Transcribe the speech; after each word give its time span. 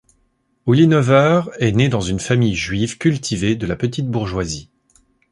Ulinover 0.65 1.43
est 1.59 1.73
née 1.73 1.87
dans 1.87 2.01
une 2.01 2.19
famille 2.19 2.55
juive 2.55 2.97
cultivée 2.97 3.55
de 3.55 3.67
la 3.67 3.75
petite 3.75 4.07
bourgeoisie. 4.09 4.71